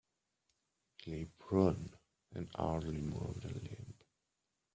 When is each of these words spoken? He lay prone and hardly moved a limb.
He 0.97 1.11
lay 1.11 1.25
prone 1.37 1.95
and 2.33 2.49
hardly 2.55 3.03
moved 3.03 3.45
a 3.45 3.49
limb. 3.49 3.93